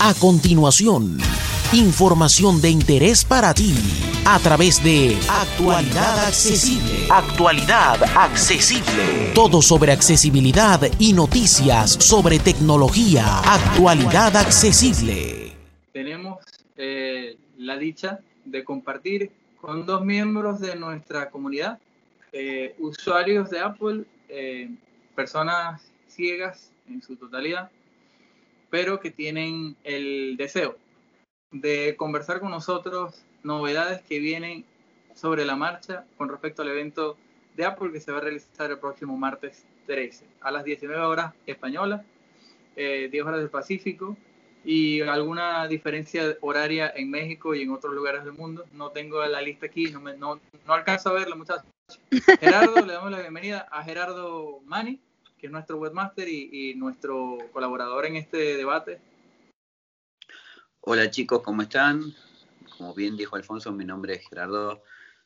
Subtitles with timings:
[0.00, 1.18] A continuación,
[1.72, 3.74] información de interés para ti
[4.24, 7.08] a través de Actualidad Accesible.
[7.10, 9.32] Actualidad Accesible.
[9.34, 13.40] Todo sobre accesibilidad y noticias sobre tecnología.
[13.40, 15.50] Actualidad Accesible.
[15.92, 16.44] Tenemos
[16.76, 21.80] eh, la dicha de compartir con dos miembros de nuestra comunidad,
[22.30, 24.70] eh, usuarios de Apple, eh,
[25.16, 27.68] personas ciegas en su totalidad,
[28.70, 30.76] pero que tienen el deseo
[31.50, 34.64] de conversar con nosotros novedades que vienen
[35.14, 37.16] sobre la marcha con respecto al evento
[37.56, 41.34] de Apple que se va a realizar el próximo martes 13 a las 19 horas
[41.46, 42.02] españolas,
[42.76, 44.16] 10 eh, horas del Pacífico
[44.64, 48.64] y alguna diferencia horaria en México y en otros lugares del mundo.
[48.72, 51.66] No tengo la lista aquí, no, no, no alcanzo a verla, muchachos.
[52.40, 55.00] Gerardo, le damos la bienvenida a Gerardo Mani,
[55.38, 59.00] que es nuestro webmaster y, nuestro colaborador en este debate.
[60.80, 62.14] Hola chicos, ¿cómo están?
[62.76, 64.82] Como bien dijo Alfonso, mi nombre es Gerardo,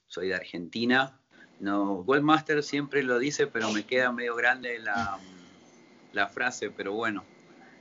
[0.06, 1.18] soy de Argentina.
[1.60, 7.24] No, webmaster siempre lo dice, pero me queda medio grande la, frase, pero bueno,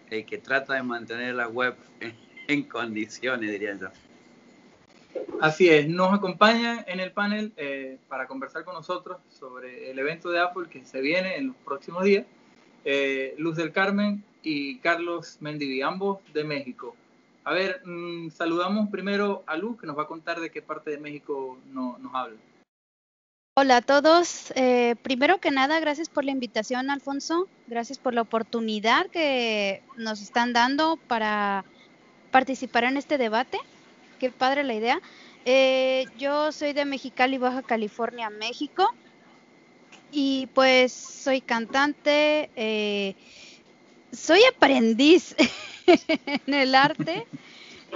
[0.10, 1.76] el que trata de mantener la web
[2.48, 3.90] en condiciones, diría yo.
[5.42, 10.30] Así es, nos acompaña en el panel eh, para conversar con nosotros sobre el evento
[10.30, 12.26] de Apple que se viene en los próximos días,
[12.86, 16.96] eh, Luz del Carmen y Carlos Mendivi, ambos de México.
[17.44, 20.92] A ver, mm, saludamos primero a Luz, que nos va a contar de qué parte
[20.92, 22.38] de México nos habla.
[23.58, 24.54] Hola a todos.
[24.56, 27.48] Eh, primero que nada, gracias por la invitación, Alfonso.
[27.68, 31.66] Gracias por la oportunidad que nos están dando para
[32.32, 33.60] participar en este debate
[34.22, 35.02] qué padre la idea.
[35.46, 38.88] Eh, yo soy de Mexicali, Baja California, México.
[40.12, 43.16] Y pues soy cantante, eh,
[44.12, 45.36] soy aprendiz
[46.46, 47.26] en el arte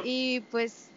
[0.04, 0.90] y pues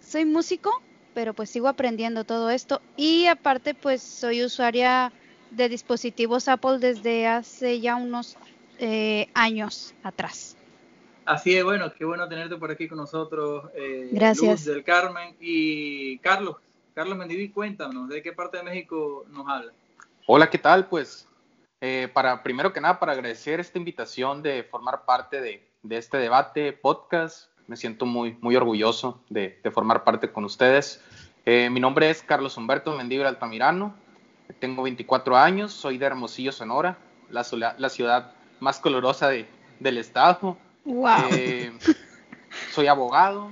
[0.00, 0.70] soy músico,
[1.14, 2.80] pero pues sigo aprendiendo todo esto.
[2.96, 5.12] Y aparte pues soy usuaria
[5.50, 8.36] de dispositivos Apple desde hace ya unos
[8.78, 10.55] eh, años atrás.
[11.26, 13.64] Así es, bueno, qué bueno tenerte por aquí con nosotros.
[13.74, 14.48] Eh, Gracias.
[14.48, 16.56] Luz del Carmen y Carlos.
[16.94, 19.72] Carlos Mendiví, cuéntanos, ¿de qué parte de México nos habla?
[20.26, 20.86] Hola, ¿qué tal?
[20.86, 21.28] Pues,
[21.80, 26.72] eh, para primero que nada, para agradecer esta invitación de formar parte de, este debate,
[26.72, 27.50] podcast.
[27.66, 31.02] Me siento muy, muy orgulloso de, formar parte con ustedes.
[31.44, 33.96] Eh, mi nombre es Carlos Humberto Mendívil Altamirano.
[34.60, 36.98] Tengo 24 años, soy de Hermosillo, Sonora,
[37.30, 37.44] la,
[37.78, 40.56] la ciudad más colorosa del estado.
[40.86, 41.30] Wow.
[41.32, 41.72] Eh,
[42.72, 43.50] soy abogado.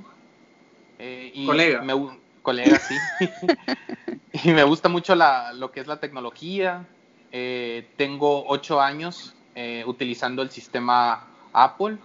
[0.99, 1.83] Eh, y colega.
[1.83, 1.95] Me,
[2.43, 2.95] colega, sí.
[4.45, 6.87] y me gusta mucho la, lo que es la tecnología.
[7.33, 9.34] Eh, tengo ocho años
[9.87, 11.99] utilizando el sistema Apple.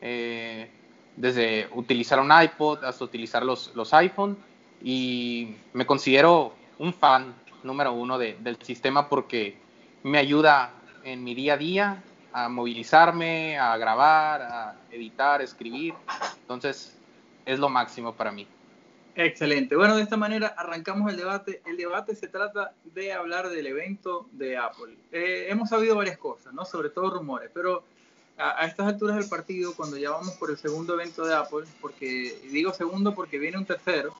[0.00, 4.36] desde utilizar un iPod hasta utilizar los, los iPhone.
[4.82, 9.56] Y me considero un fan número uno del sistema porque
[10.04, 10.72] me ayuda
[11.02, 12.02] en mi día a día
[12.36, 15.94] a movilizarme, a grabar, a editar, escribir.
[16.42, 16.94] Entonces,
[17.46, 18.46] es lo máximo para mí.
[19.14, 19.74] Excelente.
[19.74, 21.62] Bueno, de esta manera arrancamos el debate.
[21.64, 24.98] El debate se trata de hablar del evento de Apple.
[25.12, 26.66] Eh, hemos sabido varias cosas, ¿no?
[26.66, 27.84] Sobre todo rumores, pero
[28.36, 32.38] a, estas alturas del partido, cuando ya vamos por el segundo evento de Apple, porque
[32.50, 34.14] digo segundo porque viene un tercero,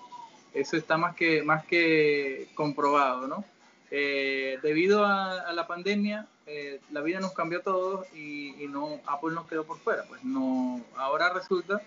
[0.55, 3.45] eso está más que, más que comprobado, ¿no?
[3.91, 9.35] Eh, debido a, la pandemia, eh, la vida nos cambió a todos y, no Apple
[9.35, 10.05] nos quedó por fuera.
[10.09, 11.81] Pues no, ahora resulta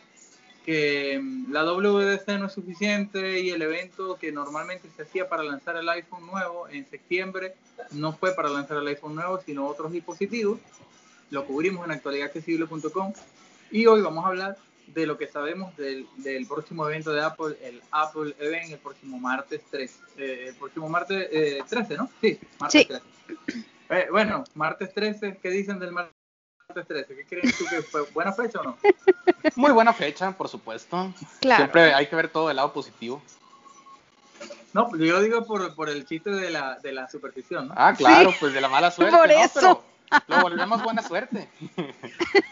[0.66, 5.44] que mm, la WWDC no es suficiente y el evento que normalmente se hacía para
[5.44, 7.56] lanzar el iPhone nuevo en septiembre
[7.92, 10.60] no fue para lanzar el iPhone nuevo, sino otros dispositivos.
[11.32, 13.14] Lo cubrimos en actualidadaccesible.com
[13.72, 14.58] y hoy vamos a hablar
[14.94, 19.20] de lo que sabemos del, del, próximo evento de Apple, el Apple Event, el próximo
[19.20, 20.00] martes 13.
[20.18, 21.30] Eh, el próximo martes
[21.68, 22.10] 13, eh, ¿no?
[22.22, 23.04] Sí, martes 13.
[23.90, 26.14] Eh, bueno, martes 13, ¿qué dicen del martes
[26.88, 27.16] 13?
[27.16, 28.02] ¿Qué creen tú que fue?
[28.14, 28.78] ¿Buena fecha o no?
[29.56, 31.14] Muy buena fecha, por supuesto.
[31.40, 31.64] Claro.
[31.64, 33.22] Siempre hay que ver todo el lado positivo.
[34.74, 37.74] No, pues yo digo por, por el chiste de la, de la superstición, ¿no?
[37.76, 39.18] Ah, claro, pues de la mala suerte.
[39.18, 39.84] Por eso.
[40.28, 41.50] lo volvemos buena suerte.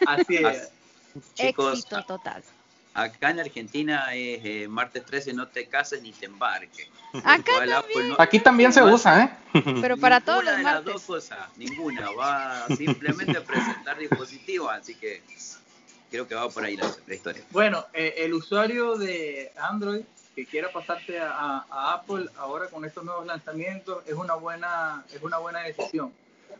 [0.06, 0.72] Así es.
[1.34, 2.42] Chicos, Éxito total.
[2.94, 6.88] Acá en Argentina es eh, martes 13, no te cases ni te embarques.
[7.24, 8.14] Acá también.
[8.18, 9.62] Aquí también se usa, ¿eh?
[9.80, 12.10] Pero para todos los de las dos cosas, ninguna.
[12.10, 15.22] Va simplemente a presentar dispositivos, así que
[16.10, 17.42] creo que va por ahí la, historia.
[17.50, 20.02] Bueno, eh, el usuario de Android
[20.34, 25.22] que quiera pasarse a, a, Apple ahora con estos nuevos lanzamientos es una buena, es
[25.22, 26.12] una buena decisión.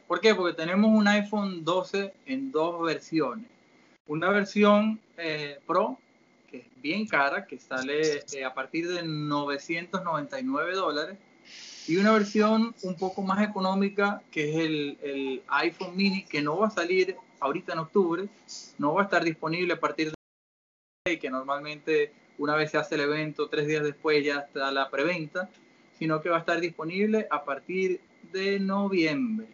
[0.06, 0.34] ¿Por qué?
[0.34, 3.46] Porque tenemos un iPhone 12 en dos versiones
[4.08, 5.98] una versión eh, Pro
[6.50, 11.18] que es bien cara, que sale eh, a partir de 999 dólares,
[11.86, 16.58] y una versión un poco más económica, que es el, el iPhone mini, que no
[16.58, 18.28] va a salir ahorita en octubre,
[18.78, 20.12] no va a estar disponible a partir
[21.06, 24.90] de que normalmente una vez se hace el evento, tres días después ya está la
[24.90, 25.48] preventa,
[25.98, 28.00] sino que va a estar disponible a partir
[28.32, 29.48] de noviembre.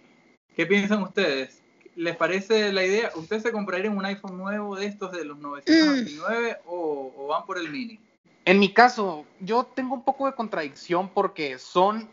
[0.54, 1.63] ¿Qué piensan ustedes?
[1.96, 3.11] ¿Les parece la idea?
[3.14, 7.58] ¿Ustedes se comprarían un iPhone nuevo de estos de los 999 o, o van por
[7.58, 8.00] el mini?
[8.44, 12.08] En mi caso, yo tengo un poco de contradicción porque son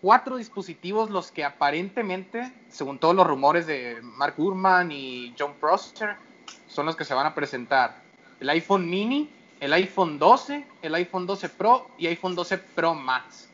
[0.00, 6.16] cuatro dispositivos los que aparentemente, según todos los rumores de Mark Gurman y John Prosser,
[6.66, 8.02] son los que se van a presentar.
[8.40, 13.48] El iPhone mini, el iPhone 12, el iPhone 12 Pro y iPhone 12 Pro Max.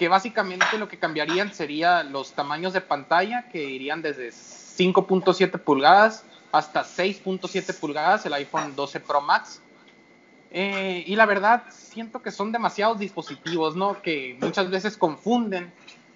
[0.00, 6.24] Que básicamente lo que cambiarían sería los tamaños de pantalla, que irían desde 5.7 pulgadas
[6.52, 9.60] hasta 6.7 pulgadas, el iPhone 12 Pro Max.
[10.52, 14.00] Eh, y la verdad, siento que son demasiados dispositivos, ¿no?
[14.00, 15.70] Que muchas veces confunden,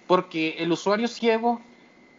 [0.07, 1.61] porque el usuario ciego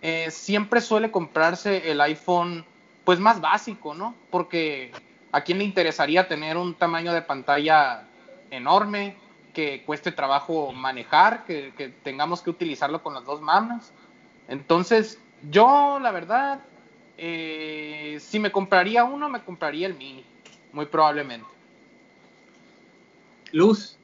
[0.04, 2.64] eh, siempre suele comprarse el iPhone,
[3.06, 4.14] pues más básico, ¿no?
[4.30, 4.92] Porque
[5.36, 8.04] ¿A quién le interesaría tener un tamaño de pantalla
[8.52, 9.18] enorme,
[9.56, 13.92] que cueste trabajo manejar, que, tengamos que utilizarlo con las dos manos?
[14.48, 15.18] Entonces,
[15.50, 16.60] yo la verdad,
[17.18, 20.24] eh, si me compraría uno, me compraría el mini,
[20.74, 21.48] muy probablemente.
[23.52, 23.98] Luz.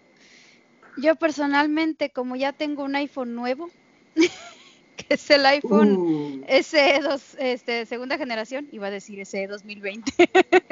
[0.98, 3.69] Yo personalmente, como ya tengo un iPhone nuevo,
[4.15, 6.45] que es el iPhone uh.
[6.47, 10.13] SE2, este, segunda generación, iba a decir SE 2020.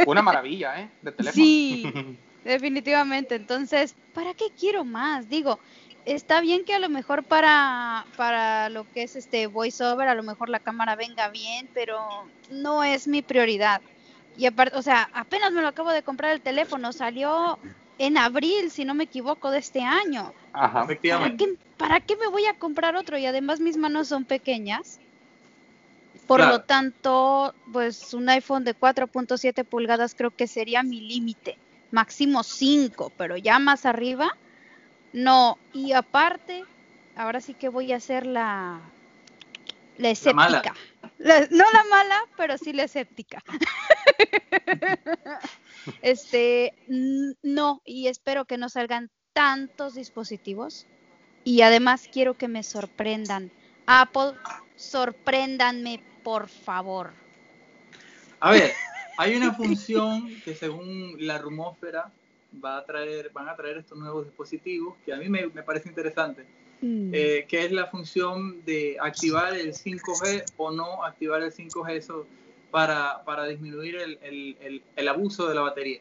[0.07, 0.89] Una maravilla, ¿eh?
[1.01, 1.43] De teléfono.
[1.43, 1.91] Sí,
[2.51, 3.35] definitivamente.
[3.35, 5.29] Entonces, ¿para qué quiero más?
[5.29, 5.59] Digo,
[6.05, 10.23] está bien que a lo mejor para, para lo que es este voiceover, a lo
[10.23, 11.99] mejor la cámara venga bien, pero
[12.49, 13.81] no es mi prioridad.
[14.37, 17.59] Y aparte, o sea, apenas me lo acabo de comprar el teléfono, salió
[17.97, 20.33] en abril, si no me equivoco, de este año.
[20.53, 21.57] Ajá, efectivamente.
[21.77, 23.17] ¿Para qué, me voy a comprar otro?
[23.17, 24.99] Y además mis manos son pequeñas.
[26.25, 31.57] Por lo tanto, pues un iPhone de 4.7 pulgadas creo que sería mi límite.
[31.91, 34.35] Máximo 5, pero ya más arriba,
[35.13, 35.57] no.
[35.73, 36.63] Y aparte,
[37.15, 38.81] ahora sí que voy a hacer la,
[39.97, 40.73] la escéptica.
[41.19, 43.43] no la mala, pero sí la escéptica.
[46.01, 46.73] este,
[47.43, 50.87] no, y espero que no salgan tantos dispositivos.
[51.43, 53.51] Y además quiero que me sorprendan.
[53.85, 54.33] Apple,
[54.75, 57.13] sorpréndanme, por favor.
[58.39, 58.73] A ver,
[59.19, 62.11] hay una función que según la rumósfera
[62.63, 65.89] va a traer, van a traer estos nuevos dispositivos que a mí me, me parece
[65.89, 66.45] interesante
[66.81, 67.11] Mm.
[67.13, 72.25] Eh, que es la función de activar el 5G o no activar el 5G eso
[72.71, 75.99] para, para disminuir el, el, el, abuso de la batería.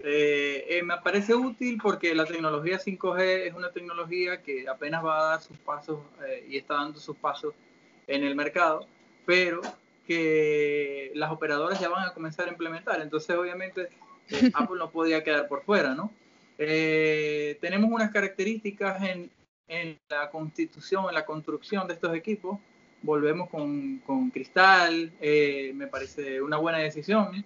[0.00, 5.20] Eh, eh, me parece útil porque la tecnología 5G es una tecnología que apenas va
[5.20, 6.00] a dar sus pasos
[6.48, 7.54] y está dando sus pasos
[8.06, 8.86] en el mercado,
[9.24, 9.60] pero
[10.08, 13.00] que las operadoras ya van a comenzar a implementar.
[13.00, 13.90] Entonces, obviamente,
[14.54, 16.12] Apple no podía quedar por fuera, ¿no?
[16.56, 19.30] tenemos unas características en,
[19.68, 22.58] en la constitución, en la construcción de estos equipos.
[23.02, 27.44] Volvemos con, con cristal, eh, me parece una buena decisión,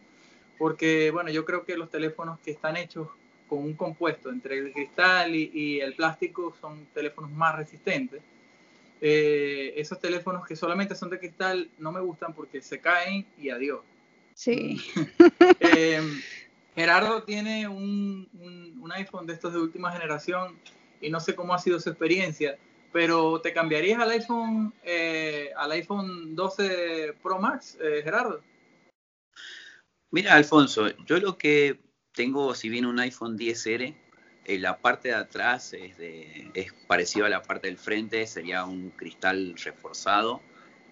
[0.56, 3.08] porque bueno, yo creo que los teléfonos que están hechos
[3.48, 8.22] con un compuesto entre el cristal y, el plástico son teléfonos más resistentes.
[9.04, 13.50] Eh, esos teléfonos que solamente son de cristal no me gustan porque se caen y
[13.50, 13.80] adiós.
[14.34, 14.80] Sí.
[15.60, 16.00] Eh,
[16.74, 20.58] Gerardo tiene un, un, un, iPhone de estos de última generación
[21.00, 22.58] y no sé cómo ha sido su experiencia,
[22.92, 28.40] pero ¿te cambiarías al iPhone, eh, al iPhone 12 Pro Max, eh, Gerardo?
[30.10, 31.80] Mira, Alfonso, yo lo que
[32.12, 33.96] tengo, si bien un iPhone 10R, en
[34.46, 38.90] la parte de atrás es, de, es parecido a la parte del frente, sería un
[38.90, 40.40] cristal reforzado.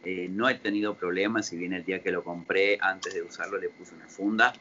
[0.04, 3.58] Eh, no he tenido problemas, si bien el día que lo compré, antes de usarlo
[3.58, 4.52] le puse una funda,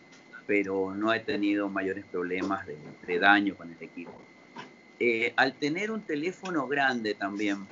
[0.45, 4.19] pero no he tenido mayores problemas de, de daño con el equipo.
[4.99, 7.65] Eh, al tener un teléfono grande también,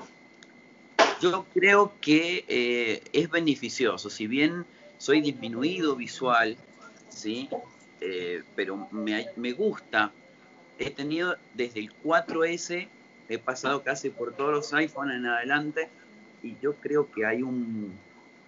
[1.21, 4.09] yo creo que eh, es beneficioso.
[4.09, 4.65] Si bien
[4.97, 6.55] soy disminuido visual,
[7.09, 7.50] ¿sí?
[8.00, 10.12] Eh, pero me, gusta.
[10.79, 12.88] He tenido desde el 4S,
[13.29, 15.89] he pasado casi por todos los iPhones en adelante,
[16.43, 17.93] y yo creo que hay un,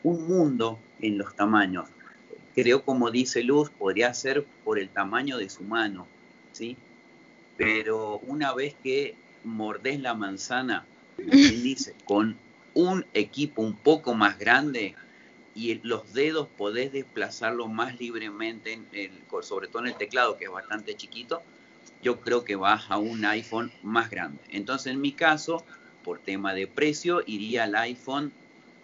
[0.03, 1.89] un mundo en los tamaños.
[2.55, 6.07] Creo, como dice Luz, podría ser por el tamaño de su mano,
[6.51, 6.77] ¿sí?
[7.59, 10.85] pero una vez que mordés la manzana,
[11.17, 12.37] dice, con
[12.73, 14.95] un equipo un poco más grande,
[15.53, 20.45] y los dedos podés desplazarlo más libremente, en el, sobre todo en el teclado que
[20.45, 21.41] es bastante chiquito,
[22.01, 24.39] yo creo que vas a un iPhone más grande.
[24.49, 25.63] Entonces en mi caso,
[26.03, 28.31] por tema de precio, iría al iPhone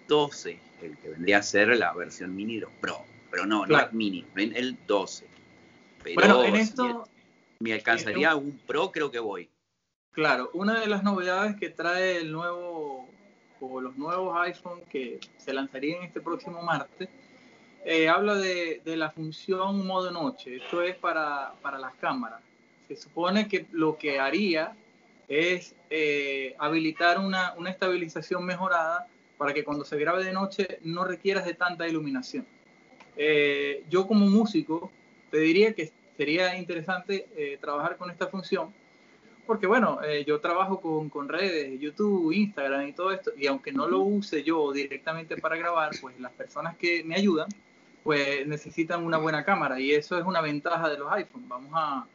[0.08, 4.26] 12, el que vendría a ser la versión mini Pro, pero no, no es mini,
[4.36, 5.28] el 12.
[6.04, 7.08] Pero bueno, en esto...
[7.60, 9.50] me alcanzaría un Pro, creo que voy.
[10.12, 13.10] Claro, una de las novedades que trae el nuevo
[13.60, 17.10] o los nuevos iPhone que se lanzarían este próximo martes,
[17.84, 20.58] eh, habla de, la función modo noche.
[20.58, 22.42] Esto es para, las cámaras.
[22.88, 24.76] Se supone que lo que haría
[25.28, 31.46] es eh, habilitar una, estabilización mejorada para que cuando se grabe de noche no requieras
[31.46, 32.46] de tanta iluminación.
[33.18, 34.92] Eh, yo como músico
[35.32, 38.74] te diría que sería interesante trabajar con esta función
[39.46, 43.72] porque bueno, eh, yo trabajo con, con, redes, YouTube, Instagram y todo esto, y aunque
[43.72, 47.48] no lo use yo directamente para grabar, pues las personas que me ayudan,
[48.04, 52.08] pues necesitan una buena cámara, y eso es una ventaja de los iPhones, vamos a,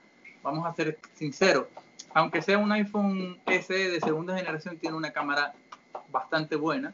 [0.43, 1.67] vamos a ser sinceros.
[2.13, 5.55] Aunque sea un iPhone SE de segunda generación, tiene una cámara
[6.11, 6.93] bastante buena,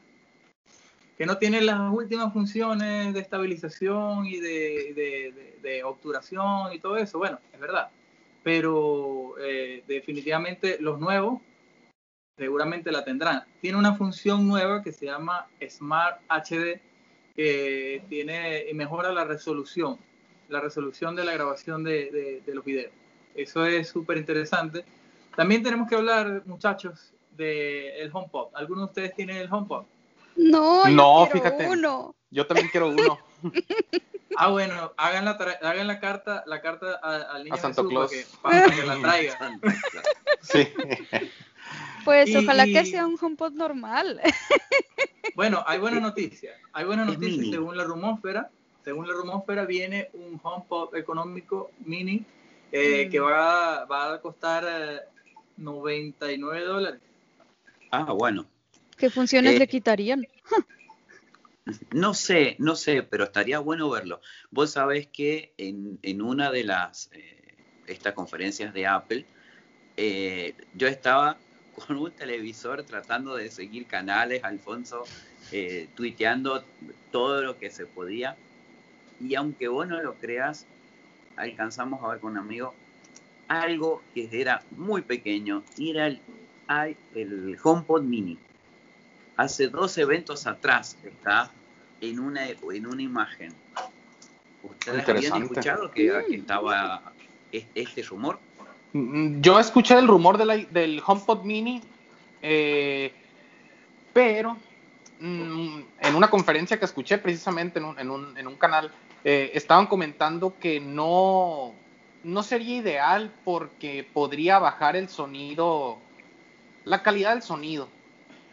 [1.16, 6.98] que no tiene las últimas funciones de estabilización y de, de, de obturación y todo
[6.98, 7.90] eso, bueno, es verdad
[8.46, 11.40] pero eh, definitivamente los nuevos
[12.38, 13.42] seguramente la tendrán.
[13.60, 16.80] Tiene una función nueva que se llama Smart HD,
[17.34, 19.98] que mejora la resolución,
[20.48, 22.92] la resolución de la grabación de, los videos.
[23.36, 24.84] Eso es súper interesante.
[25.36, 28.48] También tenemos que hablar, muchachos, del HomePod.
[28.54, 29.84] ¿Alguno de ustedes tiene el HomePod?
[30.36, 31.68] No, no, fíjate.
[31.68, 32.14] Uno.
[32.30, 33.18] Yo también quiero uno.
[34.38, 38.12] Ah, bueno, hagan la, hagan la carta, la carta al niño a Santo Claus.
[38.42, 39.58] Para que, la traiga.
[40.42, 40.68] Sí.
[42.04, 44.20] Pues ojalá que sea un HomePod normal.
[45.34, 46.52] Bueno, hay buena noticia.
[46.72, 48.48] Hay buena noticia según la rumósfera.
[48.84, 52.24] Según la rumósfera viene un HomePod económico mini
[52.72, 53.24] eh, que mm.
[53.24, 54.64] va, va, a costar
[55.56, 57.00] 99 eh, dólares.
[57.90, 58.46] Ah, bueno.
[58.96, 60.26] ¿Qué funciones eh, le quitarían?
[61.90, 64.20] No sé, no sé, pero estaría bueno verlo.
[64.50, 67.56] Vos sabés que en, una de las eh,
[67.88, 69.26] estas conferencias de Apple,
[69.96, 71.38] eh, yo estaba
[71.74, 75.04] con un televisor tratando de seguir canales, Alfonso,
[75.50, 76.64] eh, tuiteando
[77.10, 78.36] todo lo que se podía.
[79.20, 80.66] Y aunque vos no lo creas,
[81.36, 82.74] alcanzamos a ver con un amigo
[83.48, 86.20] algo que era muy pequeño, y era el,
[87.14, 88.38] el HomePod Mini
[89.36, 91.50] hace dos eventos atrás está
[92.00, 93.52] en una, en una imagen.
[94.62, 97.12] ¿Ustedes habían escuchado que, estaba
[97.52, 98.38] este rumor?
[98.92, 101.82] Mm, yo escuché el rumor del HomePod Mini,
[102.42, 103.12] eh,
[104.12, 104.56] pero
[105.20, 108.90] mm, en una conferencia que escuché precisamente en un, en un, en un canal,
[109.28, 111.74] eh, estaban comentando que no,
[112.22, 115.98] no sería ideal porque podría bajar el sonido,
[116.84, 117.88] la calidad del sonido.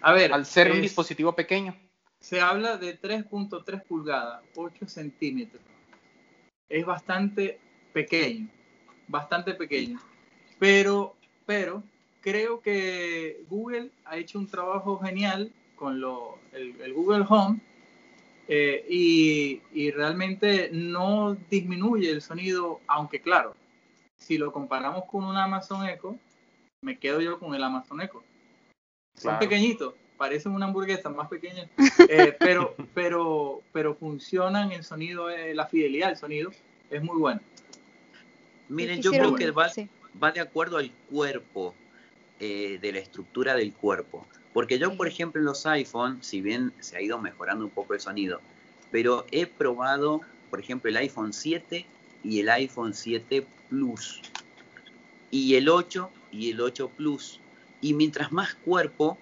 [0.01, 1.77] A ver, al ser un dispositivo pequeño.
[2.20, 5.62] Se habla de 3.3 pulgadas, 8 centímetros.
[6.68, 7.60] Es bastante
[7.94, 8.50] pequeño,
[9.08, 10.00] bastante pequeño.
[10.58, 11.15] Pero,
[11.46, 11.84] pero
[12.22, 17.60] creo que Google ha hecho un trabajo genial con lo, el, Google Home
[18.56, 23.56] eh, y, y, realmente no disminuye el sonido, aunque claro,
[24.16, 26.18] si lo comparamos con un Amazon Echo,
[26.82, 28.24] me quedo yo con el Amazon Echo.
[29.16, 31.68] Son pequeñitos, parecen una hamburguesa más pequeña,
[32.10, 36.52] eh, pero, pero, pero funcionan, el sonido, eh, la fidelidad del sonido
[36.92, 37.42] es muy buena.
[38.70, 39.72] Miren, yo creo que va,
[40.22, 41.74] va de acuerdo al cuerpo,
[42.40, 44.28] eh, de la estructura del cuerpo.
[44.54, 47.94] Porque yo, por ejemplo, en los iPhone, si bien se ha ido mejorando un poco
[47.94, 48.40] el sonido,
[48.92, 51.86] pero he probado, por ejemplo, el iPhone 7
[52.24, 54.22] y el iPhone 7 Plus,
[55.32, 57.40] y el 8 y el 8 Plus.
[57.82, 59.18] Y mientras más cuerpo,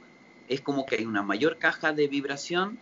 [0.50, 2.78] es como que hay una mayor caja de vibración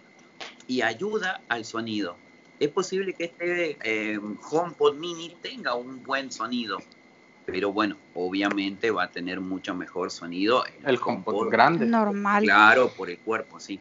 [0.68, 2.18] y ayuda al sonido.
[2.60, 4.20] Es posible que este eh,
[4.51, 6.79] HomePod mini tenga un buen sonido,
[7.51, 10.63] pero bueno, obviamente va a tener mucho mejor sonido.
[10.86, 11.86] El, HomePod, grande.
[11.86, 12.44] Normal.
[12.44, 13.79] Claro, por el cuerpo, sí.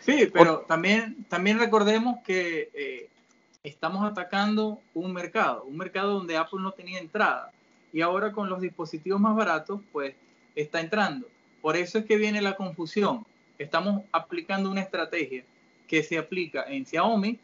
[0.00, 3.08] Sí, pero también, también recordemos que eh,
[3.62, 7.52] estamos atacando un mercado, un mercado donde Apple no tenía entrada.
[7.92, 10.14] Y ahora con los dispositivos más baratos, pues
[10.54, 11.26] está entrando.
[11.60, 13.26] Por eso es que viene la confusión.
[13.58, 15.44] Estamos aplicando una estrategia
[15.88, 17.38] que se aplica en Xiaomi,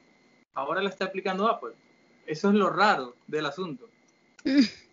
[0.55, 1.73] ahora la está aplicando Apple.
[2.27, 3.89] Eso es lo raro del asunto.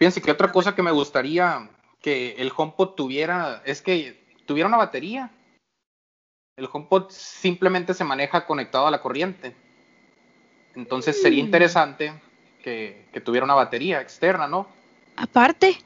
[0.00, 1.68] Fíjense que otra cosa que me gustaría
[2.00, 5.30] que el HomePod tuviera es que tuviera una batería.
[6.56, 9.54] el HomePod simplemente se maneja conectado a la corriente.
[10.74, 11.46] Entonces sería mm.
[11.46, 12.12] interesante
[12.62, 14.68] que, tuviera una batería externa, ¿no?
[15.16, 15.76] Aparte,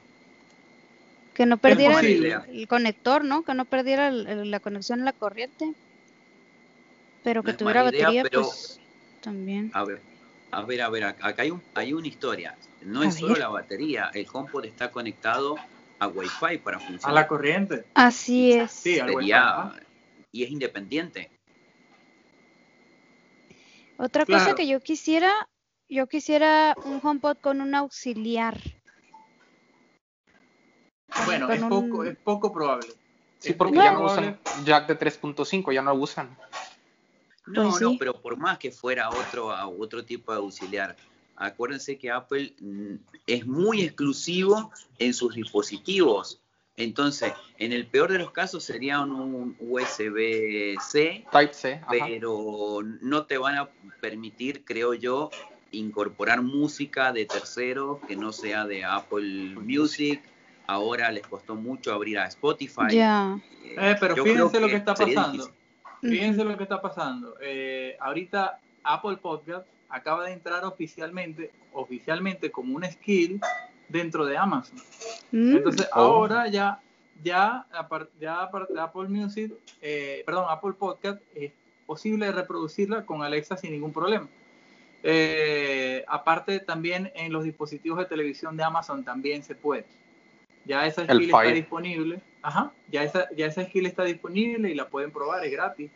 [1.35, 3.43] que no perdiera el, conector, ¿no?
[3.43, 5.75] Que no perdiera la conexión a la corriente.
[7.25, 8.79] Pero que tuviera batería, pues
[9.21, 9.73] también.
[9.75, 10.01] A ver,
[10.55, 12.57] a ver, a ver, acá hay, un, hay una historia.
[12.83, 15.57] No es solo la batería, el HomePod está conectado
[15.99, 17.11] a Wi-Fi para funcionar.
[17.11, 17.87] A la corriente.
[17.95, 18.71] Así es.
[18.71, 19.01] Sí,
[20.33, 21.31] y es independiente.
[23.97, 25.49] Otra cosa que yo quisiera,
[25.89, 28.61] yo quisiera un HomePod con un auxiliar.
[31.27, 32.89] Bueno, es, poco, es poco probable.
[33.39, 36.37] Sí, porque ya no usan jack de 3.5, ya no lo usan.
[37.47, 39.49] No, pues no, pero por más que fuera otro,
[39.79, 40.97] otro tipo de auxiliar,
[41.37, 42.95] acuérdense que Apple mm,
[43.27, 46.41] es muy exclusivo en sus dispositivos.
[46.77, 53.59] Entonces, en el peor de los casos sería un USB-C, Type-C, pero no te van
[53.59, 53.69] a
[54.01, 55.31] permitir, creo yo,
[55.71, 60.21] incorporar música de terceros que no sea de Apple Music.
[60.67, 62.91] Ahora les costó mucho abrir a Spotify.
[62.91, 63.39] Ya.
[63.63, 65.51] Eh, pero fíjense lo que está pasando.
[66.11, 67.35] Fíjense lo que está pasando.
[67.41, 73.41] Eh, ahorita Apple Podcast acaba de entrar oficialmente, oficialmente como un skill
[73.89, 74.79] dentro de Amazon.
[75.33, 75.57] Mm.
[75.57, 75.99] Entonces oh.
[75.99, 76.81] ahora ya,
[77.23, 77.67] ya,
[78.21, 81.53] ya Apple Music, eh, perdón, Apple Podcast es
[81.87, 84.29] posible reproducirla con Alexa sin ningún problema.
[85.03, 89.87] Eh, aparte también en los dispositivos de televisión de Amazon también se puede.
[90.65, 92.21] Ya esa skill está disponible.
[92.45, 95.91] Ajá, ya esa, ya esa skill está disponible y la pueden probar, es gratis.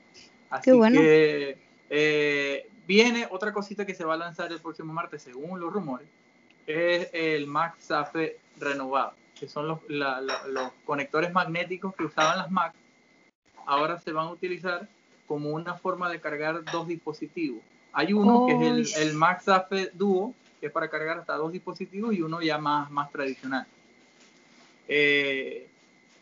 [0.48, 1.58] Así que
[1.90, 6.08] eh, viene otra cosita que se va a lanzar el próximo martes, según los rumores,
[6.66, 12.74] es el MagSafe renovado, que son los, los conectores magnéticos que usaban las Mac.
[13.66, 14.88] Ahora se van a utilizar
[15.26, 17.60] como una forma de cargar dos dispositivos.
[17.92, 22.14] Hay uno que es el, el MagSafe Duo, que es para cargar hasta dos dispositivos,
[22.14, 23.66] y uno ya más, más tradicional.
[24.88, 25.68] Eh,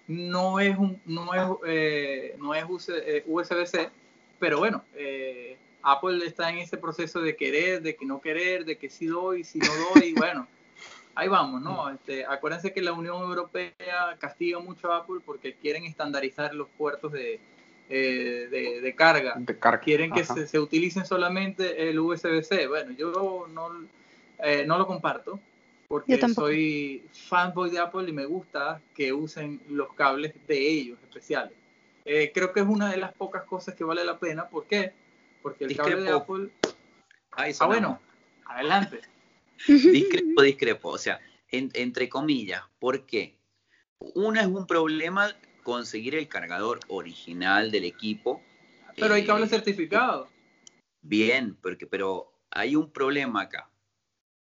[0.08, 2.64] no es un, no es, eh, no es
[3.26, 3.90] USB-C, eh,
[4.38, 4.84] pero bueno,
[5.82, 9.44] Apple está en ese proceso de querer, de que no querer, de que sí doy,
[9.44, 10.46] si no doy, bueno,
[11.14, 11.90] ahí vamos, ¿no?
[11.90, 13.72] Este, acuérdense que la Unión Europea
[14.18, 17.40] castiga mucho a Apple porque quieren estandarizar los puertos de,
[17.88, 19.36] de, carga.
[19.82, 22.66] Quieren que se, se, utilicen solamente el USB-C.
[22.66, 23.70] Bueno, yo no,
[24.66, 25.40] no lo comparto
[25.88, 31.52] porque soy fanboy de Apple y me gusta que usen los cables de ellos especiales.
[32.04, 34.48] Eh, creo que es una de las pocas cosas que vale la pena.
[34.48, 34.92] ¿Por qué?
[35.42, 36.50] Porque el cable de Apple...
[37.32, 38.00] ah, bueno,
[38.44, 39.00] adelante.
[39.66, 40.88] Discrepo, discrepo.
[40.90, 41.20] O sea,
[41.50, 43.38] entre comillas, ¿por qué?
[43.98, 48.42] Una es un problema conseguir el cargador original del equipo.
[48.96, 50.28] Pero hay cables eh, certificados.
[51.00, 53.68] Bien, porque, pero hay un problema acá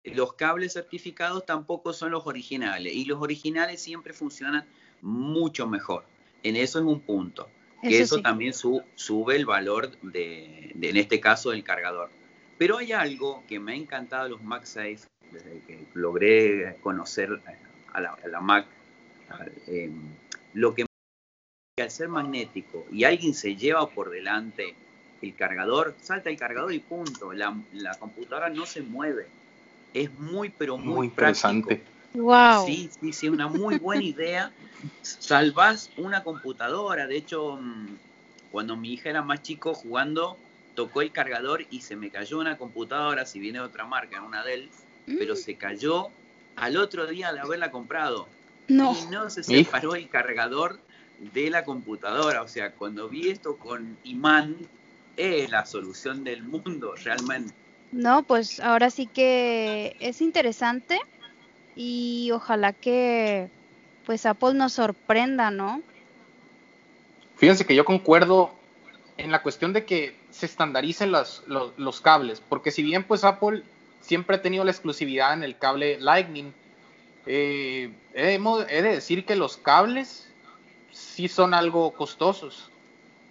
[0.03, 4.65] los cables certificados tampoco son los originales y los originales siempre funcionan
[5.01, 6.03] mucho mejor.
[6.43, 7.47] En eso es un punto.
[7.81, 12.09] Que eso, también sube el valor de, en este caso, del cargador.
[12.57, 17.41] Pero hay algo que me ha encantado de los MagSafe desde que logré conocer
[17.91, 18.67] a la, Mac.
[19.67, 19.91] Eh,
[20.53, 20.85] lo que
[21.77, 24.75] al ser magnético y alguien se lleva por delante
[25.21, 27.33] el cargador, salta el cargador y punto.
[27.33, 29.27] La, la computadora no se mueve
[29.93, 31.83] es muy, pero muy, interesante.
[32.13, 32.65] Wow.
[32.65, 34.51] Sí, sí, sí, una muy buena idea.
[35.01, 37.07] Salvas una computadora.
[37.07, 37.87] De hecho, mm,
[38.51, 40.37] cuando mi hija era más chico jugando,
[40.75, 44.43] tocó el cargador y se me cayó una computadora, si viene de otra marca, una
[44.43, 44.69] Dell,
[45.05, 45.37] pero mm.
[45.37, 46.09] se cayó
[46.55, 48.27] al otro día de haberla comprado.
[48.67, 48.95] No.
[48.95, 50.79] Y no se separó el cargador
[51.33, 52.41] de la computadora.
[52.41, 54.55] O sea, cuando vi esto con imán,
[55.17, 57.53] es la solución del mundo, realmente.
[57.93, 60.99] No, pues ahora sí que es interesante
[61.75, 63.49] y ojalá que
[64.05, 65.81] pues Apple nos sorprenda, ¿no?
[67.35, 68.51] Fíjense que yo concuerdo
[69.17, 73.61] en la cuestión de que se estandaricen los, cables, porque si bien pues Apple
[74.01, 76.51] siempre ha tenido la exclusividad en el cable Lightning,
[77.27, 80.27] eh, he, he de decir que los cables
[80.91, 82.71] sí son algo costosos.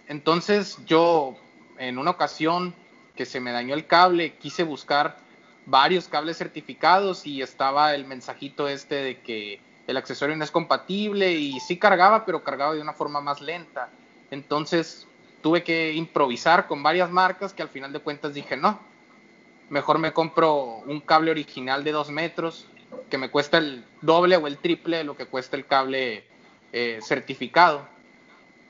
[0.07, 1.35] Entonces yo
[1.77, 2.73] en una ocasión
[3.15, 5.17] que se me dañó el cable, quise buscar
[5.65, 11.33] varios cables certificados y estaba el mensajito este de que el accesorio no es compatible
[11.33, 13.89] y sí cargaba, pero cargaba de una forma más lenta.
[14.31, 15.07] Entonces
[15.41, 18.79] tuve que improvisar con varias marcas que al final de cuentas dije, no,
[19.69, 22.67] mejor me compro un cable original de dos metros
[23.09, 26.25] que me cuesta el doble o el triple de lo que cuesta el cable
[26.71, 27.87] eh, certificado.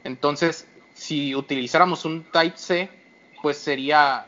[0.04, 2.90] Entonces si utilizáramos un Type-C,
[3.42, 4.26] pues sería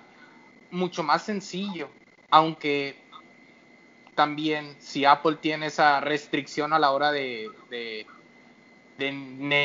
[0.75, 1.89] mucho más sencillo,
[2.29, 2.95] aunque
[4.13, 8.05] también si Apple tiene esa restricción a la hora de, de,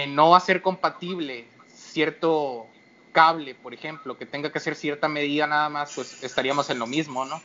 [0.08, 2.66] no hacer compatible cierto
[3.12, 6.86] cable, por ejemplo, que tenga que hacer cierta medida nada más, pues estaríamos en lo
[6.86, 7.40] mismo, ¿no?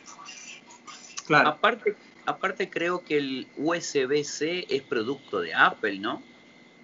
[1.26, 1.50] Claro.
[1.50, 6.22] Aparte, aparte creo que el USB-C es producto de Apple, ¿no?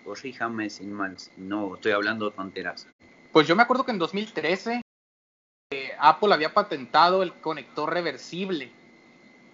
[0.05, 2.89] Corríjame sin mal, no estoy hablando tonteras.
[3.33, 4.83] Pues yo me acuerdo que en 2013 eh,
[6.05, 8.73] Apple había patentado el conector reversible.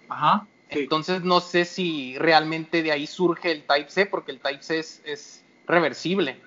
[0.09, 0.47] Ajá.
[0.69, 6.37] Entonces no sé si realmente de ahí surge el Type-C, porque el Type-C es, reversible.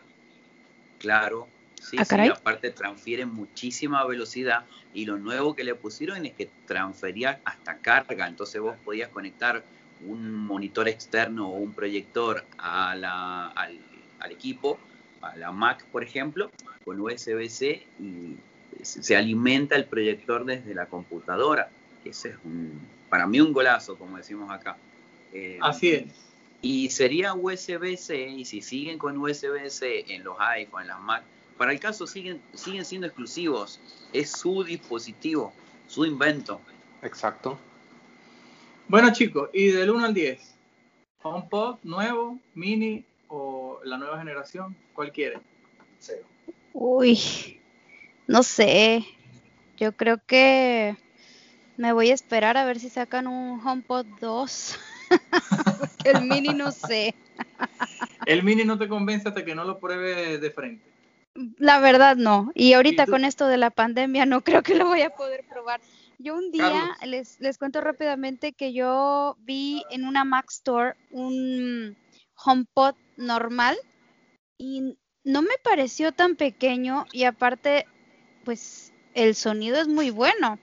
[0.98, 1.46] Claro,
[1.80, 6.50] sí, ah, sí, aparte transfiere muchísima velocidad y lo nuevo que le pusieron es que
[6.66, 9.62] transfería hasta carga, entonces vos podías conectar
[10.04, 13.78] un monitor externo o un proyector a la, al,
[14.18, 14.80] al equipo,
[15.20, 16.50] a la Mac por ejemplo,
[16.84, 18.36] con USB-C y
[18.82, 21.70] se alimenta el proyector desde la computadora.
[22.04, 24.76] Ese es un, para mí un golazo, como decimos acá.
[25.32, 26.04] Eh, Así es.
[26.60, 31.24] Y sería USB-C, y si siguen con USB-C en los iPhone, en las Mac,
[31.58, 33.80] para el caso siguen, siguen siendo exclusivos.
[34.12, 35.52] Es su dispositivo,
[35.88, 36.60] su invento.
[37.02, 37.58] Exacto.
[38.88, 40.54] Bueno chicos, y del 1 al 10,
[41.22, 45.38] HomePod nuevo, mini o la nueva generación, ¿cuál quiere?
[46.72, 47.60] Uy,
[48.32, 49.04] no sé.
[49.76, 50.96] Yo creo que
[51.76, 54.78] me voy a esperar a ver si sacan un HomePod 2.
[56.04, 57.14] el mini no sé.
[58.24, 60.82] el mini no te convence hasta que no lo pruebe de frente.
[61.58, 62.50] La verdad no.
[62.54, 65.82] Y ahorita con esto de la pandemia no creo que lo voy a poder probar.
[66.18, 71.98] Yo un día les, les cuento rápidamente que yo vi en una Mac Store un
[72.42, 73.76] HomePod normal
[74.56, 77.86] y no me pareció tan pequeño y aparte
[78.44, 80.58] pues el sonido es muy bueno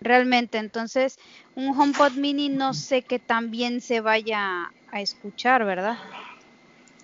[0.00, 0.58] realmente.
[0.58, 1.18] Entonces,
[1.54, 5.98] un HomePod mini no sé qué tan bien se vaya a escuchar, ¿verdad?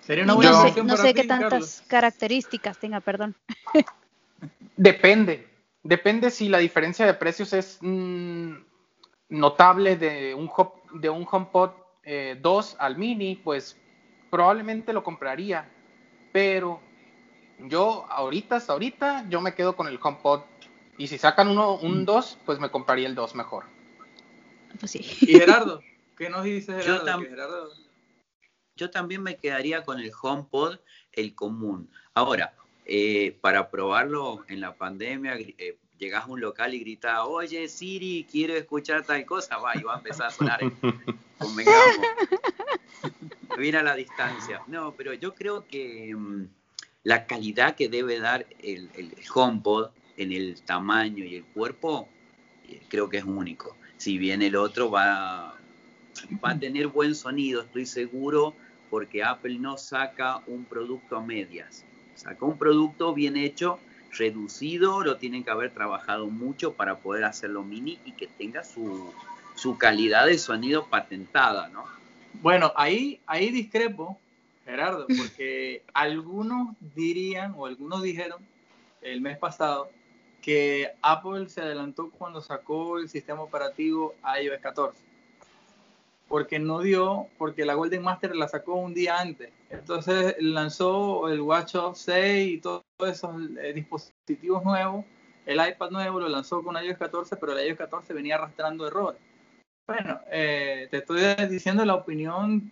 [0.01, 3.35] Sería una buena no sé, no sé qué tantas características tenga, perdón.
[4.75, 5.47] Depende,
[5.83, 8.53] depende si la diferencia de precios es mm,
[9.29, 10.51] notable de un,
[10.99, 11.71] de un HomePod
[12.41, 13.77] 2 eh, al mini, pues
[14.29, 15.69] probablemente lo compraría,
[16.31, 16.81] pero
[17.59, 20.41] yo ahorita, hasta ahorita, yo me quedo con el HomePod.
[20.97, 22.45] Y si sacan uno, un 2, mm.
[22.45, 23.65] pues me compraría el 2 mejor.
[24.79, 24.99] Pues sí.
[25.21, 25.81] ¿Y Gerardo?
[26.17, 27.71] ¿Qué nos dice Gerardo?
[28.75, 30.77] Yo, también me quedaría con el HomePod,
[31.11, 31.89] el común.
[32.13, 32.53] Ahora,
[32.85, 38.27] eh, para probarlo en la pandemia, eh, llegas a un local y gritas, oye Siri,
[38.29, 40.59] quiero escuchar tal cosa, va, y va a empezar a sonar.
[41.37, 41.97] Convengamos.
[43.57, 44.61] Viene a la distancia.
[44.67, 46.13] No, pero yo creo que...
[46.15, 46.47] Mm,
[47.03, 52.07] la calidad que debe dar el, el HomePod en el tamaño y el cuerpo,
[52.69, 53.75] eh, creo que es único.
[53.97, 55.55] Si bien el otro va,
[56.43, 58.53] va a tener buen sonido, estoy seguro,
[58.89, 61.83] porque Apple no saca un producto a medias.
[62.15, 63.79] Saca un producto bien hecho,
[64.11, 69.11] reducido, lo tienen que haber trabajado mucho para poder hacerlo mini y que tenga su,
[69.55, 71.85] su calidad de sonido patentada, ¿no?
[72.41, 74.19] Bueno, ahí, ahí discrepo,
[74.65, 78.45] Gerardo, porque algunos dirían o algunos dijeron
[79.01, 79.89] el mes pasado
[80.41, 85.01] que Apple se adelantó cuando sacó el sistema operativo iOS 14.
[86.27, 89.51] Porque no dio, porque la Golden Master la sacó un día antes.
[89.69, 95.05] Entonces lanzó el WatchOS 6 y todos esos eh, dispositivos nuevos.
[95.45, 99.21] El iPad nuevo lo lanzó con iOS 14, pero el iOS 14 venía arrastrando errores.
[99.87, 102.71] Bueno, eh, te estoy diciendo la opinión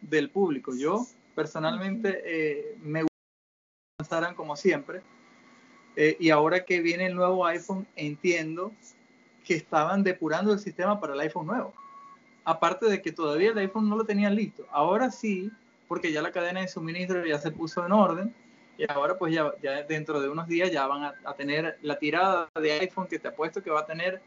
[0.00, 0.74] del público.
[0.74, 1.06] Yo
[1.38, 3.06] personalmente eh, me
[3.96, 5.02] gustaran como siempre.
[5.94, 8.72] Eh, y ahora que viene el nuevo iPhone, entiendo
[9.44, 11.72] que estaban depurando el sistema para el iPhone nuevo.
[12.44, 14.66] Aparte de que todavía el iPhone no lo tenían listo.
[14.72, 15.52] Ahora sí,
[15.86, 18.34] porque ya la cadena de suministro ya se puso en orden.
[18.76, 22.00] Y ahora pues ya, ya dentro de unos días ya van a, a, tener la
[22.00, 24.20] tirada de iPhone que te apuesto que va a tener,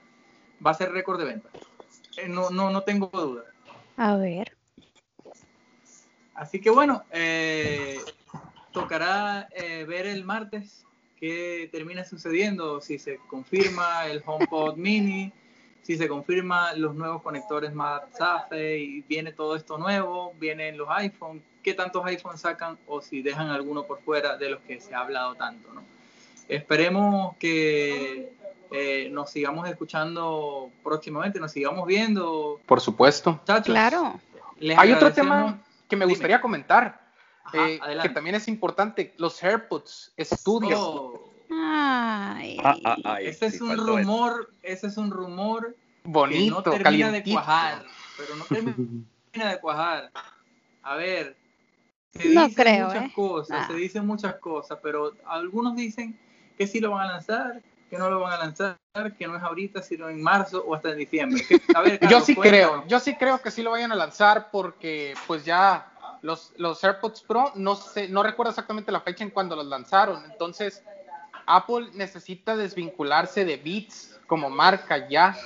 [0.65, 1.49] va a ser récord de venta.
[2.15, 3.43] Eh, no, no, no tengo duda.
[3.97, 4.60] A ver.
[6.41, 7.99] Así que bueno, eh,
[8.71, 10.87] tocará eh, ver el martes
[11.19, 15.31] qué termina sucediendo, si se confirma el HomePod Mini,
[15.83, 21.43] si se confirma los nuevos conectores MagSafe y viene todo esto nuevo, vienen los iPhones,
[21.61, 25.01] qué tantos iPhones sacan o si dejan alguno por fuera de los que se ha
[25.01, 25.83] hablado tanto, ¿no?
[26.47, 28.33] Esperemos que
[28.71, 32.59] eh, nos sigamos escuchando próximamente, nos sigamos viendo.
[32.65, 33.39] Por supuesto.
[33.63, 34.19] claro.
[34.77, 37.01] Hay otro tema que me gustaría comentar.
[37.53, 40.77] eh, que también es importante, los AirPods Studio.
[40.79, 41.31] Oh.
[41.51, 42.57] Ay.
[42.63, 43.85] Ah, ah, ay, ese sí, es un eso.
[43.85, 47.83] rumor, ese es un rumor Bonito, que no termina de cuajar,
[48.17, 50.11] pero no termina de cuajar.
[50.83, 51.35] A ver,
[52.11, 53.11] se No dicen creo, muchas ¿eh?
[53.13, 53.67] cosas, Ah.
[53.67, 56.17] se dicen muchas cosas, pero algunos dicen
[56.57, 58.77] que sí lo van a lanzar, que no lo van a lanzar,
[59.17, 61.43] que no es ahorita, sino en marzo o hasta en diciembre.
[61.45, 62.69] Que- a ver, Yo sí cuéntanos.
[62.77, 66.81] creo, yo sí creo que sí lo vayan a lanzar porque pues ya los, los
[66.81, 70.83] AirPods Pro, no sé, no recuerdo exactamente la fecha en cuando los lanzaron, entonces
[71.45, 75.37] Apple necesita desvincularse de Beats como marca ya,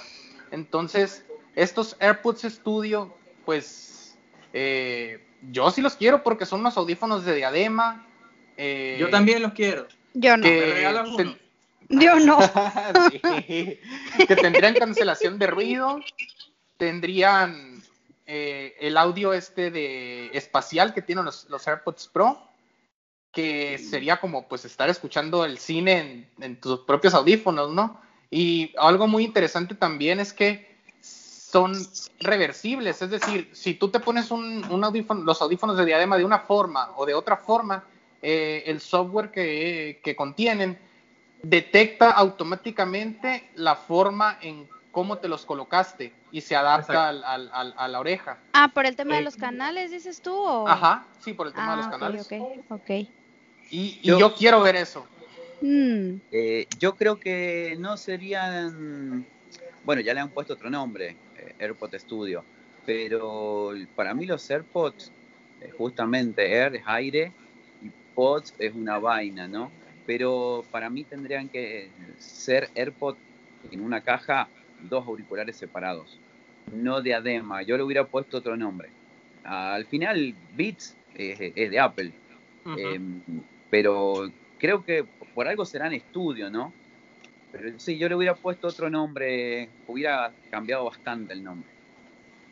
[0.52, 3.12] entonces estos AirPods Studio,
[3.44, 4.16] pues
[4.54, 8.06] eh, yo sí los quiero porque son unos audífonos de diadema.
[8.56, 9.88] eh, Yo también los quiero.
[10.14, 10.44] Yo no.
[10.44, 11.45] que- ¿Me regalas uno?
[11.90, 12.40] Yo no.
[13.12, 13.80] Sí,
[14.28, 16.00] que tendrían cancelación de ruido,
[16.78, 17.84] tendrían
[18.26, 22.42] eh, el audio este de espacial que tienen los, los AirPods Pro,
[23.32, 28.02] que sería como pues estar escuchando el cine en, en tus propios audífonos, ¿no?
[28.32, 30.76] Y algo muy interesante también es que
[31.56, 31.74] son
[32.20, 36.26] reversibles, es decir, si tú te pones un, un audífono, los audífonos de diadema de
[36.26, 37.84] una forma o de otra forma,
[38.22, 40.78] eh, el software que, que contienen
[41.50, 47.74] detecta automáticamente la forma en cómo te los colocaste y se adapta al- al- al-
[47.78, 48.42] a la oreja.
[48.54, 50.34] Ah, por el tema de Eh, los canales, dices tú.
[50.34, 50.68] o?
[50.68, 52.28] Ajá, sí, por el tema Ah, de los ok, canales.
[52.32, 52.90] ok, ok.
[52.90, 53.10] Y,
[53.70, 55.08] y Yo- yo quiero ver eso.
[55.62, 59.26] Mm, Eh, yo creo que no serían.
[59.84, 62.46] Bueno, ya le han puesto otro nombre, eh, AirPod Studio.
[62.86, 65.12] Pero para mí los AirPods,
[65.62, 67.34] eh, justamente Air es aire
[67.82, 69.72] y Pods es una vaina, ¿no?
[70.06, 71.90] Pero para mí tendrían que
[72.20, 73.16] ser AirPod
[73.72, 74.48] en una caja,
[74.82, 76.20] dos auriculares separados.
[76.72, 77.64] No diadema.
[77.64, 78.90] Yo le hubiera puesto otro nombre.
[79.44, 82.12] Al final, Beats es, es de Apple.
[82.78, 83.00] Eh,
[83.70, 86.74] pero creo que por algo será en estudio, ¿no?
[87.52, 91.70] Pero sí, yo le hubiera puesto otro nombre, hubiera cambiado bastante el nombre.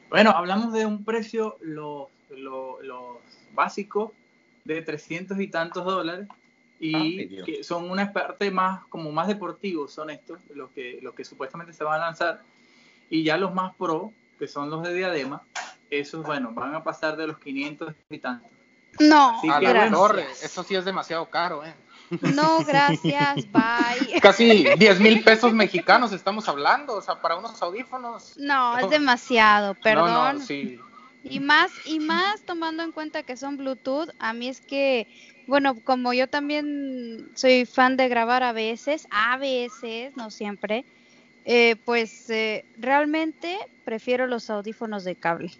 [0.09, 3.17] Bueno, hablamos de un precio, los, los, los
[3.53, 4.11] básicos,
[4.63, 6.27] de 300 y tantos dólares.
[6.79, 7.45] Y Ay, Dios.
[7.45, 11.73] que son una parte más, como más deportivos, son estos, los que, los que supuestamente
[11.73, 12.41] se van a lanzar.
[13.09, 15.43] Y ya los más pro, que son los de diadema,
[15.89, 18.49] esos, bueno, van a pasar de los 500 y tantos.
[18.99, 19.97] No, Así a que la bueno.
[19.97, 21.73] torre, eso sí es demasiado caro, ¿eh?
[22.35, 24.19] no, gracias, bye.
[24.21, 28.37] Casi 10 mil pesos mexicanos estamos hablando, o sea, para unos audífonos.
[28.37, 30.11] No, es demasiado, perdón.
[30.11, 30.79] No, no, sí.
[31.23, 35.07] Y más, y más tomando en cuenta que son Bluetooth, a mí es que,
[35.47, 40.85] bueno, como yo también soy fan de grabar a veces, a veces, no siempre,
[41.45, 45.51] eh, pues eh, realmente prefiero los audífonos de cable,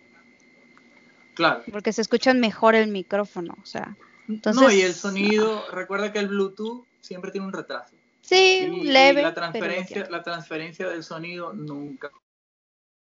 [1.34, 1.63] Claro.
[1.72, 3.96] porque se escuchan mejor el micrófono, o sea.
[4.28, 7.96] no, Entonces, y el sonido, recuerda que el Bluetooth siempre tiene un retraso.
[8.22, 9.19] Sí, Y, leve.
[9.19, 12.12] y la transferencia, la transferencia del sonido nunca.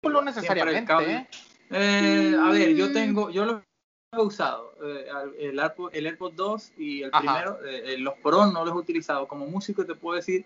[0.03, 1.15] No necesariamente, cable.
[1.15, 1.29] ¿eh?
[1.71, 2.93] Eh, a ver, yo Mm.
[2.93, 3.63] tengo, yo lo
[4.13, 5.07] he usado, eh,
[5.39, 7.21] el, AirPod, el AirPod 2 y el Ajá.
[7.23, 9.27] primero, eh, eh, los Pro no los he utilizado.
[9.27, 10.45] Como músico te puedo decir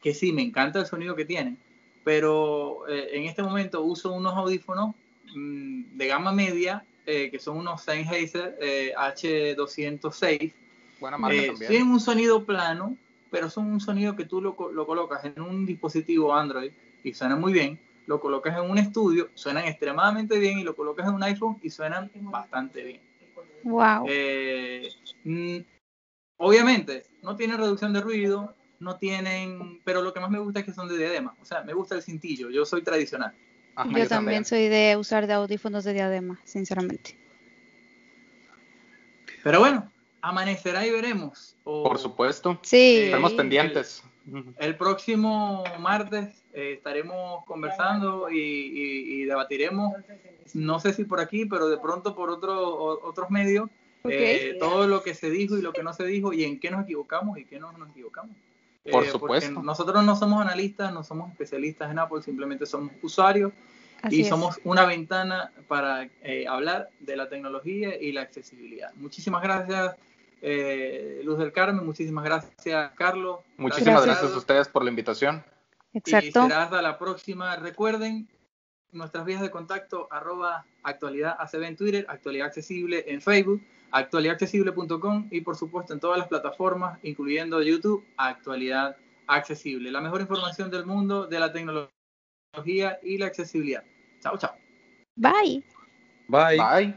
[0.00, 1.58] que sí, me encanta el sonido que tienen,
[2.04, 4.94] pero eh, en este momento uso unos audífonos
[5.34, 10.52] mm, de gama media, eh, que son unos Sennheiser eh, H206.
[11.00, 11.70] Buena marca Eh, también.
[11.70, 12.96] tienen un sonido plano,
[13.32, 16.70] pero son un sonido que tú lo, lo colocas en un dispositivo Android
[17.02, 17.80] y suena muy bien.
[18.06, 21.68] Lo colocas en un estudio, suenan extremadamente bien y lo colocas en un iPhone y
[21.68, 23.07] suenan bastante bien.
[23.64, 24.06] Wow.
[24.08, 24.88] Eh,
[26.36, 30.66] obviamente, no tienen reducción de ruido, no tienen, pero lo que más me gusta es
[30.66, 31.36] que son de diadema.
[31.40, 33.34] O sea, me gusta el cintillo, yo soy tradicional.
[33.74, 37.16] Ajá, yo también soy de usar de audífonos de diadema, sinceramente.
[39.44, 39.90] Pero bueno,
[40.20, 41.56] amanecerá y veremos.
[41.64, 42.58] O Por supuesto.
[42.62, 42.76] Sí.
[42.76, 44.02] Eh, Estamos pendientes.
[44.58, 49.94] El próximo martes eh, estaremos conversando y, y- y debatiremos,
[50.54, 53.68] no sé si por aquí, pero de pronto por otro, o- otros medios,
[54.04, 56.70] eh, todo lo que se dijo y lo que no se dijo y en qué
[56.70, 58.36] nos equivocamos y qué no nos equivocamos.
[58.84, 59.62] Eh, Por porque supuesto.
[59.62, 63.52] Nosotros no somos analistas, no somos especialistas en Apple, simplemente somos usuarios
[64.00, 64.28] Así y es.
[64.28, 68.92] somos una ventana para eh, hablar de la tecnología y la accesibilidad.
[68.94, 69.96] Muchísimas gracias,
[70.40, 73.40] eh, Luz del Carmen, muchísimas gracias, Carlos.
[73.56, 74.20] Muchísimas Gracias.
[74.20, 75.44] gracias a ustedes por la invitación.
[75.92, 76.26] Exacto.
[76.28, 77.56] Y será hasta la próxima.
[77.56, 78.28] Recuerden
[78.92, 85.40] nuestras vías de contacto, arroba actualidad ACB en Twitter, actualidad accesible en Facebook, actualidadaccesible.com y
[85.40, 88.96] por supuesto en todas las plataformas, incluyendo YouTube, actualidad
[89.26, 89.90] accesible.
[89.90, 93.84] La mejor información del mundo de la tecnología y la accesibilidad.
[94.20, 94.54] Chao, chao.
[95.16, 95.62] Bye.
[96.28, 96.56] Bye.
[96.58, 96.94] Bye.